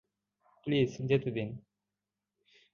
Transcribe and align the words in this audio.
Please, 0.67 0.89
যেতে 1.01 1.29
দিন। 1.31 1.49